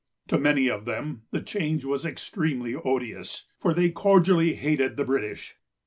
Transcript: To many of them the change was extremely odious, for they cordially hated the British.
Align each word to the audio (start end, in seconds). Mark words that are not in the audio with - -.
To 0.29 0.39
many 0.39 0.67
of 0.67 0.85
them 0.85 1.25
the 1.29 1.41
change 1.43 1.85
was 1.85 2.05
extremely 2.07 2.73
odious, 2.73 3.45
for 3.59 3.71
they 3.71 3.91
cordially 3.91 4.55
hated 4.55 4.97
the 4.97 5.05
British. 5.05 5.57